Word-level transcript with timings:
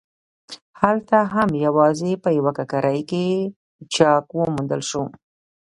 هلته 0.81 1.17
هم 1.33 1.49
یوازې 1.65 2.11
په 2.23 2.29
یوه 2.37 2.51
ککرۍ 2.57 3.01
کې 3.09 3.25
چاک 3.95 4.25
وموندل 4.37 4.81
شو. 4.89 5.03